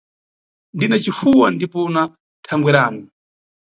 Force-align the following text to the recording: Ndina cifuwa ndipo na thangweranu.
Ndina 0.75 0.97
cifuwa 1.03 1.47
ndipo 1.51 1.79
na 1.93 2.03
thangweranu. 2.45 3.03